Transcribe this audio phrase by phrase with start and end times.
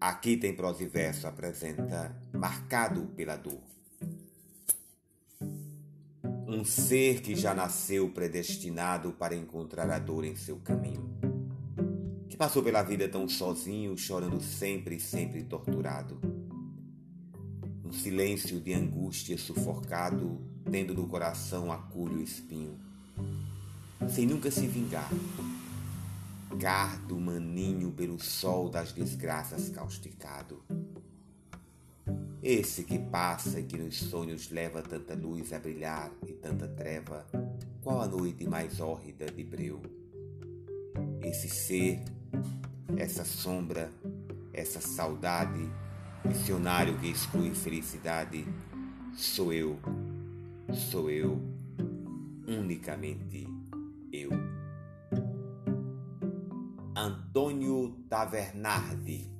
[0.00, 3.60] Aqui tem prosa e verso apresenta marcado pela dor.
[6.46, 11.18] Um ser que já nasceu predestinado para encontrar a dor em seu caminho.
[12.28, 16.20] Que passou pela vida tão sozinho, chorando sempre e sempre torturado.
[17.84, 20.40] Um silêncio de angústia sufocado,
[20.70, 22.78] tendo no coração aculho espinho.
[24.08, 25.10] Sem nunca se vingar,
[26.58, 30.60] gardo maninho pelo sol das desgraças causticado.
[32.42, 37.24] Esse que passa e que nos sonhos leva tanta luz a brilhar e tanta treva,
[37.80, 39.80] qual a noite mais hórrida de breu?
[41.22, 42.02] Esse ser,
[42.96, 43.92] essa sombra,
[44.52, 45.70] essa saudade,
[46.24, 48.44] missionário que exclui felicidade,
[49.14, 49.78] sou eu,
[50.90, 51.40] sou eu,
[52.48, 53.46] unicamente
[54.12, 54.30] eu.
[56.98, 59.37] Antônio Tavernardi